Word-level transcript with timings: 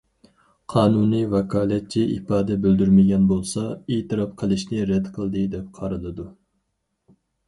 قانۇنىي 0.73 1.25
ۋاكالەتچى 1.33 2.05
ئىپادە 2.15 2.57
بىلدۈرمىگەن 2.63 3.27
بولسا، 3.31 3.65
ئېتىراپ 3.97 4.31
قىلىشنى 4.39 4.87
رەت 4.93 5.11
قىلدى، 5.19 5.45
دەپ 5.53 5.69
قارىلىدۇ. 5.77 6.27